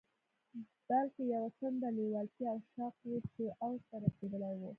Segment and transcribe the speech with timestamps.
[0.87, 4.61] بلکې يوه تنده، لېوالتیا او شوق و چې اوج ته رسېدلی و.